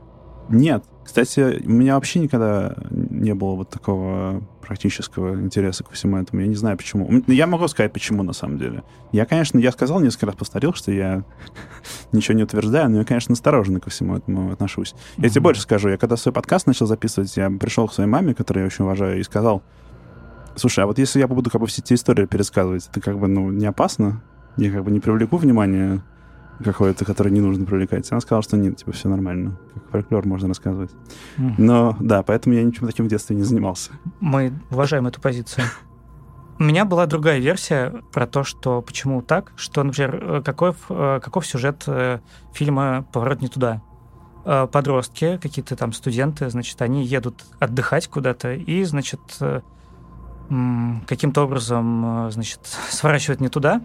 [0.49, 0.85] Нет.
[1.05, 2.77] Кстати, у меня вообще никогда
[3.17, 6.43] не было вот такого практического интереса ко всему этому.
[6.43, 7.23] Я не знаю, почему.
[7.27, 8.83] Я могу сказать, почему, на самом деле.
[9.13, 11.25] Я, конечно, я сказал, несколько раз повторил, что я
[12.13, 14.95] ничего не утверждаю, но я, конечно, осторожно ко всему этому отношусь.
[15.17, 15.89] Я тебе больше скажу.
[15.89, 19.19] Я когда свой подкаст начал записывать, я пришел к своей маме, которую я очень уважаю,
[19.19, 19.63] и сказал,
[20.57, 23.29] слушай, а вот если я буду как бы все эти истории пересказывать, это как бы,
[23.29, 24.23] ну, не опасно?
[24.57, 26.03] Я как бы не привлеку внимание
[26.63, 28.11] какое-то, которое не нужно привлекать.
[28.11, 29.59] Она сказала, что нет, типа, все нормально.
[29.75, 30.91] Как фольклор можно рассказывать.
[31.37, 31.55] Mm.
[31.59, 33.93] Но, да, поэтому я ничем таким в детстве не занимался.
[34.21, 35.67] Мы уважаем эту позицию.
[36.59, 41.21] У меня была другая версия про то, что почему так, что, например, э, каков, э,
[41.23, 42.21] каков сюжет э,
[42.53, 43.83] фильма «Поворот не туда».
[44.45, 49.19] Подростки, какие-то там студенты, значит, они едут отдыхать куда-то и, значит,
[50.49, 53.83] каким-то образом, значит, сворачивают не туда,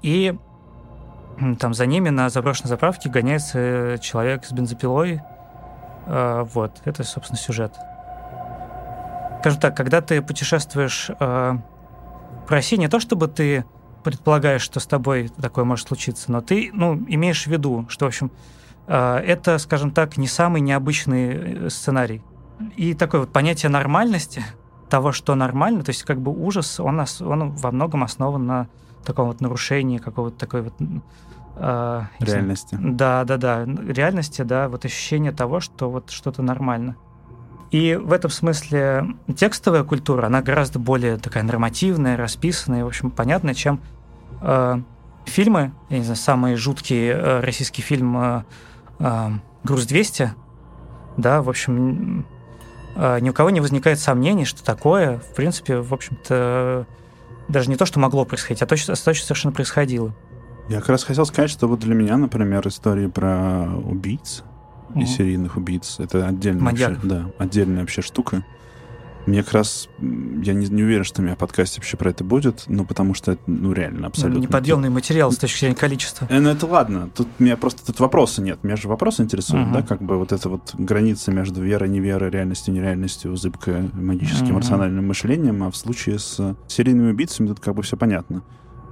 [0.00, 0.38] и
[1.58, 5.20] там за ними на заброшенной заправке гоняется человек с бензопилой.
[6.06, 7.74] А, вот, это, собственно, сюжет.
[9.40, 11.58] Скажу так, когда ты путешествуешь а,
[12.46, 13.64] по России, не то чтобы ты
[14.02, 18.08] предполагаешь, что с тобой такое может случиться, но ты, ну, имеешь в виду, что, в
[18.08, 18.30] общем,
[18.86, 22.22] а, это, скажем так, не самый необычный э, сценарий.
[22.76, 24.44] И такое вот понятие нормальности,
[24.88, 28.68] того, что нормально, то есть как бы ужас, он, он во многом основан на
[29.04, 30.74] таком вот нарушении какого-то такой вот
[31.56, 32.76] э, реальности.
[32.80, 36.96] Да, да, да, реальности, да, вот ощущение того, что вот что-то нормально.
[37.70, 43.54] И в этом смысле текстовая культура, она гораздо более такая нормативная, расписанная, в общем, понятная,
[43.54, 43.80] чем
[44.42, 44.80] э,
[45.24, 45.72] фильмы.
[45.88, 48.42] Я не знаю, самый жуткий э, российский фильм э,
[49.00, 49.30] э,
[49.64, 50.30] «Груз-200»,
[51.16, 52.26] да, в общем,
[52.96, 56.86] э, ни у кого не возникает сомнений, что такое, в принципе, в общем-то,
[57.48, 60.14] даже не то, что могло происходить, а то, что, то, что совершенно происходило.
[60.68, 64.42] Я как раз хотел сказать, что вот для меня, например, история про убийц
[64.90, 65.00] угу.
[65.00, 68.44] и серийных убийц это отдельная, вообще, да, отдельная вообще штука.
[69.26, 72.24] Мне как раз, я не, не уверен, что у меня в подкасте вообще про это
[72.24, 74.40] будет, ну, потому что это, ну, реально, абсолютно...
[74.40, 76.26] Неподъемный материал с точки зрения количества.
[76.30, 78.62] Э, ну, это ладно, тут у меня просто тут вопроса нет.
[78.62, 82.30] Меня же вопросы интересуют, uh да, как бы вот эта вот граница между верой, неверой,
[82.30, 87.74] реальностью, нереальностью, зыбкой магическим, uh рациональным мышлением, а в случае с серийными убийцами тут как
[87.74, 88.42] бы все понятно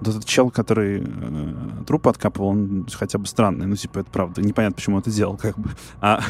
[0.02, 1.54] вот этот чел, который э,
[1.86, 3.66] труп откапывал, он хотя бы странный.
[3.66, 4.42] Ну, типа, это правда.
[4.42, 5.70] Непонятно, почему он это делал, как бы.
[6.00, 6.20] А,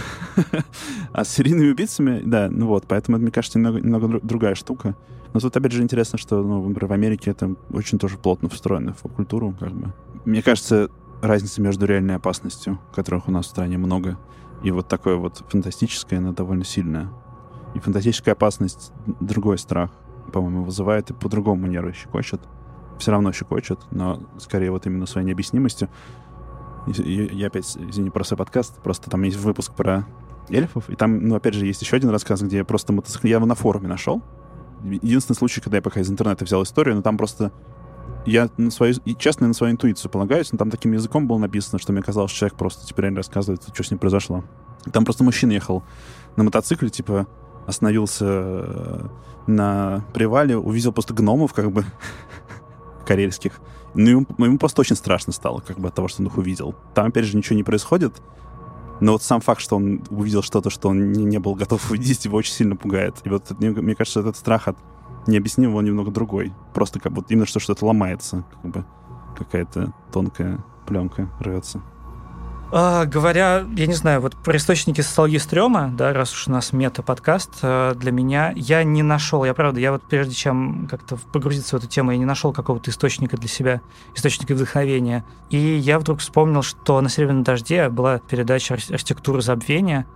[1.13, 4.95] а с серийными убийцами, да, ну вот, поэтому это, мне кажется, немного, немного другая штука.
[5.33, 8.93] Но тут, опять же, интересно, что, ну, например, в Америке это очень тоже плотно встроено
[8.93, 9.93] в культуру, как бы.
[10.27, 10.91] Мне кажется,
[11.23, 14.19] разница между реальной опасностью, которых у нас в стране много,
[14.63, 17.11] и вот такой вот фантастической, она довольно сильная.
[17.75, 19.91] И фантастическая опасность другой страх,
[20.31, 22.43] по-моему, вызывает и по-другому нервы щекочет
[22.99, 25.89] все равно щекочет, но скорее вот именно своей необъяснимостью.
[26.87, 30.07] Я опять, извини, про свой подкаст, просто там есть выпуск про
[30.49, 33.27] эльфов, и там, ну, опять же, есть еще один рассказ, где я просто мотоцикл...
[33.27, 34.23] Я его на форуме нашел.
[34.83, 37.53] Единственный случай, когда я пока из интернета взял историю, но там просто
[38.27, 41.93] я на свою, честно на свою интуицию полагаюсь, но там таким языком было написано, что
[41.93, 44.45] мне казалось, человек просто теперь реально рассказывает, что с ним произошло.
[44.93, 45.83] Там просто мужчина ехал
[46.37, 47.27] на мотоцикле, типа,
[47.67, 49.07] остановился э,
[49.47, 51.85] на привале, увидел просто гномов, как бы,
[53.05, 53.61] карельских.
[53.95, 56.75] Ну, ему, ему просто очень страшно стало, как бы от того, что он их увидел.
[56.95, 58.23] Там, опять же, ничего не происходит,
[59.01, 62.25] но вот сам факт, что он увидел что-то, что он не, не был готов увидеть,
[62.25, 63.17] его очень сильно пугает.
[63.25, 64.77] И вот мне, мне кажется, этот страх от
[65.27, 66.53] необъяснимого немного другой.
[66.73, 68.85] Просто как вот именно что что-то ломается, как бы
[69.37, 71.83] какая-то тонкая пленка рвется.
[72.75, 76.73] А, говоря, я не знаю, вот про источники социологии стрёма, да, раз уж у нас
[76.73, 81.77] мета-подкаст, э, для меня я не нашел, я правда, я вот прежде чем как-то погрузиться
[81.77, 83.83] в эту тему, я не нашел какого-то источника для себя,
[84.15, 85.23] источника вдохновения.
[85.51, 90.07] И я вдруг вспомнил, что на «Серебряном дожде» была передача «Архитектура забвения».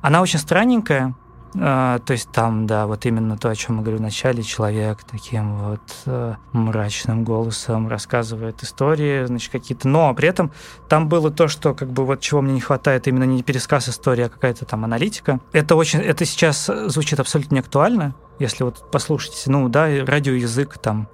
[0.00, 1.14] Она очень странненькая,
[1.54, 5.04] а, то есть там, да, вот именно то, о чем мы говорили в начале, человек
[5.04, 10.50] таким вот э, мрачным голосом рассказывает истории, значит, какие-то, но при этом
[10.88, 14.24] там было то, что как бы вот чего мне не хватает, именно не пересказ истории,
[14.24, 15.40] а какая-то там аналитика.
[15.52, 21.08] Это очень, это сейчас звучит абсолютно не актуально, если вот послушать, ну да, радиоязык там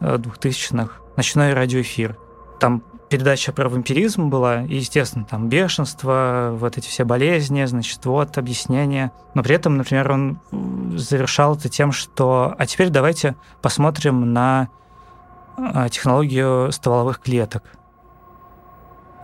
[0.00, 2.18] 2000-х, э, ночной радиоэфир,
[2.58, 8.38] там передача про вампиризм была, и, естественно, там бешенство, вот эти все болезни, значит, вот
[8.38, 9.12] объяснение.
[9.34, 10.40] Но при этом, например, он
[10.96, 14.68] завершал это тем, что «а теперь давайте посмотрим на
[15.56, 17.64] а, технологию стволовых клеток».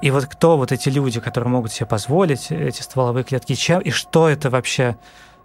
[0.02, 3.90] И вот кто вот эти люди, которые могут себе позволить эти стволовые клетки, чем, и
[3.90, 4.96] что это вообще,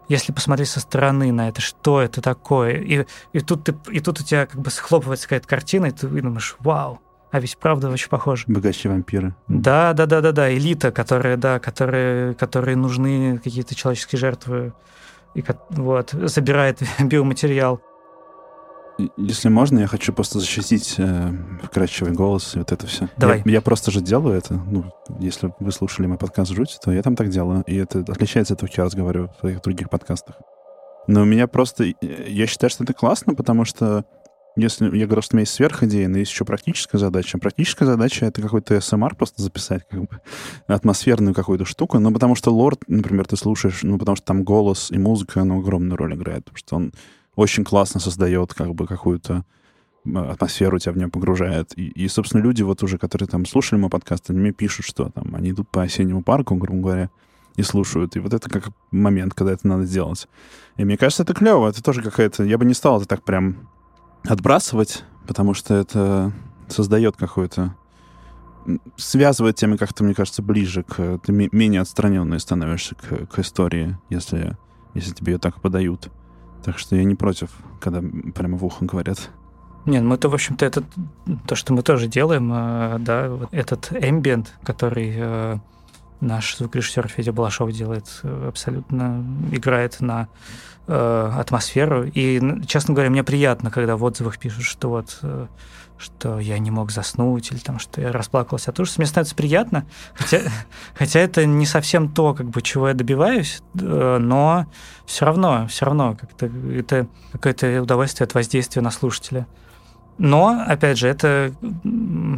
[0.08, 2.76] если посмотреть со стороны на это, что это такое?
[2.76, 6.08] И, и, тут, ты, и тут у тебя как бы схлопывается какая-то картина, и ты
[6.08, 8.45] думаешь, вау, а ведь правда очень похоже.
[8.47, 9.35] Богаче вампиры.
[9.47, 10.53] Да, да, да, да, да.
[10.53, 14.73] Элита, которая, да, которые, которые нужны какие-то человеческие жертвы.
[15.33, 17.81] И вот, забирает биоматериал.
[19.17, 21.31] Если можно, я хочу просто защитить э,
[21.63, 23.09] вкрадчивый голос и вот это все.
[23.17, 23.41] Давай.
[23.43, 24.53] Я, я просто же делаю это.
[24.53, 24.85] Ну,
[25.19, 27.63] если вы слушали мой подкаст «Жуть», то я там так делаю.
[27.67, 30.38] И это отличается от того, как я разговариваю в своих других подкастах.
[31.07, 31.85] Но у меня просто...
[32.01, 34.05] Я считаю, что это классно, потому что
[34.56, 37.38] если я говорю, что у меня есть сверхидея, но есть еще практическая задача.
[37.38, 40.22] Практическая задача— это какой-то СМР просто записать, как бы
[40.68, 42.00] атмосферную какую-то штуку.
[42.00, 45.60] Ну, потому что лорд, например, ты слушаешь, ну, потому что там голос и музыка, ну,
[45.60, 46.46] огромную роль играет.
[46.46, 46.94] Потому что он
[47.36, 49.44] очень классно создает как бы какую-то
[50.06, 51.78] атмосферу тебя в нее погружает.
[51.78, 55.10] И, и, собственно, люди вот уже, которые там слушали мой подкаст, они мне пишут, что
[55.10, 57.10] там они идут по осеннему парку, грубо говоря,
[57.56, 58.15] и слушают.
[58.15, 60.28] И вот это как момент, когда это надо сделать.
[60.78, 61.70] И мне кажется, это клево.
[61.70, 62.44] Это тоже какая-то...
[62.44, 63.70] Я бы не стал это так прям
[64.27, 66.31] отбрасывать, потому что это
[66.67, 67.75] создает какую-то
[68.97, 71.19] связывает темы как-то, мне кажется, ближе к...
[71.19, 74.57] Ты менее отстраненный становишься к, к истории, если,
[74.93, 76.09] если тебе ее так подают.
[76.63, 78.01] Так что я не против, когда
[78.33, 79.29] прямо в ухо говорят.
[79.85, 80.83] Нет, ну мы-то, в общем-то, это
[81.47, 85.59] то, что мы тоже делаем, э, да, вот этот ambient, который э,
[86.21, 90.28] наш звукорежиссер Федя Балашов делает, э, абсолютно играет на
[90.88, 92.06] э, атмосферу.
[92.06, 95.47] И, честно говоря, мне приятно, когда в отзывах пишут, что вот э,
[95.97, 98.99] что я не мог заснуть, или там, что я расплакался от ужаса.
[98.99, 100.41] Мне становится приятно, хотя,
[100.93, 104.65] хотя это не совсем то, как бы, чего я добиваюсь, э, но
[105.06, 109.47] все равно, все равно как-то это какое-то удовольствие от воздействия на слушателя.
[110.17, 111.54] Но, опять же, это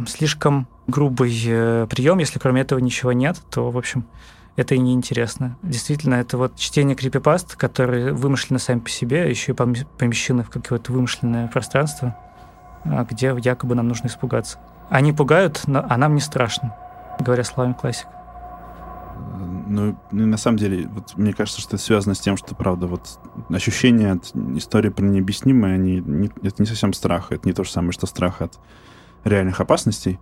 [0.06, 2.18] слишком грубый э, прием.
[2.18, 4.04] Если кроме этого ничего нет, то, в общем,
[4.56, 5.56] это и неинтересно.
[5.62, 10.92] Действительно, это вот чтение крипипаст, которые вымышлены сами по себе, еще и помещены в какое-то
[10.92, 12.16] вымышленное пространство,
[12.84, 14.58] а, где якобы нам нужно испугаться.
[14.90, 16.74] Они пугают, а нам не страшно,
[17.20, 18.10] говоря словами классика.
[19.68, 23.20] Ну, на самом деле, вот мне кажется, что это связано с тем, что, правда, вот
[23.50, 27.70] ощущения от истории про необъяснимое, они, не, это не совсем страх, это не то же
[27.70, 28.58] самое, что страх от
[29.28, 30.18] реальных опасностей.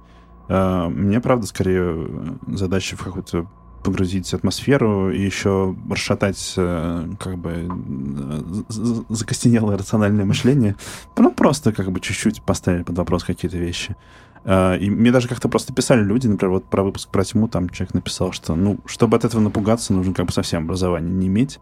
[0.49, 2.09] А, мне, правда, скорее
[2.47, 3.47] задача в какую-то
[3.87, 10.75] погрузить атмосферу и еще расшатать э, как бы э, закостенелое рациональное мышление.
[11.17, 13.95] Ну, просто как бы чуть-чуть поставили под вопрос какие-то вещи.
[14.45, 17.69] Э, и мне даже как-то просто писали люди, например, вот про выпуск про тьму, там
[17.69, 21.61] человек написал, что, ну, чтобы от этого напугаться, нужно как бы совсем образование не иметь.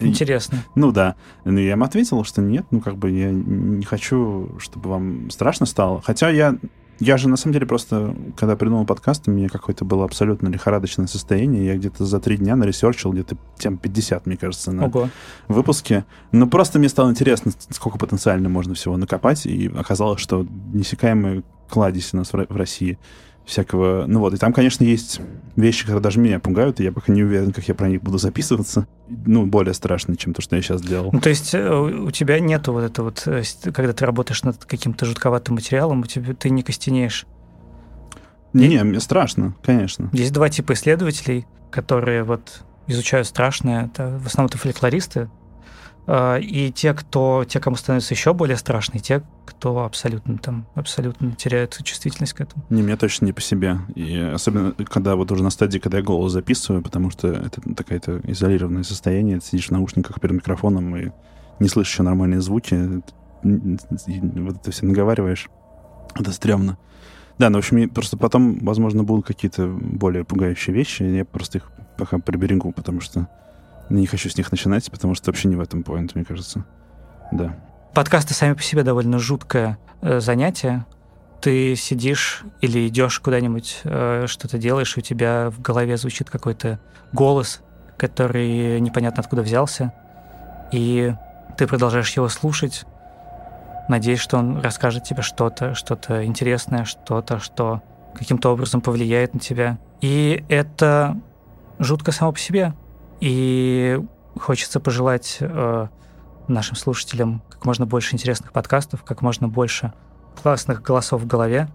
[0.00, 0.56] Интересно.
[0.56, 1.16] И, ну да.
[1.44, 5.66] Ну, я им ответил, что нет, ну как бы я не хочу, чтобы вам страшно
[5.66, 6.00] стало.
[6.02, 6.56] Хотя я
[7.00, 11.06] я же, на самом деле, просто, когда придумал подкаст, у меня какое-то было абсолютно лихорадочное
[11.06, 11.64] состояние.
[11.64, 15.08] Я где-то за три дня наресерчил где-то тем 50, мне кажется, на Ого.
[15.46, 16.04] выпуске.
[16.32, 19.46] Но просто мне стало интересно, сколько потенциально можно всего накопать.
[19.46, 22.98] И оказалось, что несекаемый кладезь у нас в России—
[23.48, 24.04] всякого...
[24.06, 25.20] Ну вот, и там, конечно, есть
[25.56, 28.18] вещи, которые даже меня пугают, и я пока не уверен, как я про них буду
[28.18, 28.86] записываться.
[29.08, 31.10] Ну, более страшные, чем то, что я сейчас делал.
[31.12, 34.64] Ну, то есть э, у тебя нету вот это вот, э, когда ты работаешь над
[34.64, 37.26] каким-то жутковатым материалом, у тебя ты не костенеешь.
[38.52, 40.10] Не, не, мне страшно, конечно.
[40.12, 43.86] Есть два типа исследователей, которые вот изучают страшное.
[43.86, 45.30] Это в основном это фольклористы,
[46.10, 51.32] и те, кто, те, кому становится еще более страшно, и те, кто абсолютно там, абсолютно
[51.32, 52.64] теряет чувствительность к этому.
[52.70, 53.78] Не, мне точно не по себе.
[53.94, 58.20] И особенно, когда вот уже на стадии, когда я голос записываю, потому что это такое-то
[58.24, 61.10] изолированное состояние, ты сидишь в наушниках перед микрофоном и
[61.60, 63.02] не слышишь еще нормальные звуки,
[63.42, 65.50] и вот это все наговариваешь.
[66.14, 66.78] Это стрёмно.
[67.38, 71.70] Да, ну, в общем, просто потом, возможно, будут какие-то более пугающие вещи, я просто их
[71.96, 73.28] пока приберегу, потому что
[73.88, 76.64] не хочу с них начинать, потому что вообще не в этом поинт, мне кажется.
[77.32, 77.56] Да.
[77.94, 80.86] Подкасты сами по себе довольно жуткое э, занятие.
[81.40, 86.80] Ты сидишь или идешь куда-нибудь, э, что-то делаешь, и у тебя в голове звучит какой-то
[87.12, 87.62] голос,
[87.96, 89.92] который непонятно откуда взялся,
[90.72, 91.14] и
[91.56, 92.84] ты продолжаешь его слушать,
[93.88, 97.82] надеясь, что он расскажет тебе что-то, что-то интересное, что-то, что
[98.14, 99.78] каким-то образом повлияет на тебя.
[100.00, 101.16] И это
[101.78, 102.74] жутко само по себе.
[103.20, 104.00] И
[104.38, 105.88] хочется пожелать э,
[106.46, 109.92] нашим слушателям как можно больше интересных подкастов, как можно больше
[110.40, 111.68] классных голосов в голове.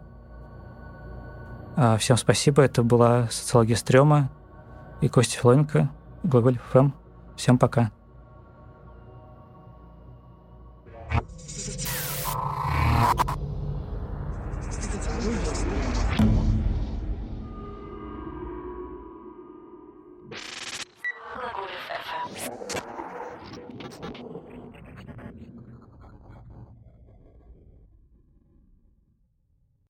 [1.76, 2.62] Э, всем спасибо.
[2.64, 4.30] Это была «Социология стрёма»
[5.02, 5.90] и Костя Филоненко,
[6.24, 6.92] Глаголь ФМ.
[7.36, 7.92] Всем пока.
[15.26, 15.93] Thank you.